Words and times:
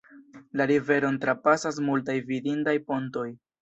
La 0.61 0.65
riveron 0.71 1.21
trapasas 1.27 1.79
multaj 1.91 2.19
vidindaj 2.35 2.79
pontoj. 2.93 3.33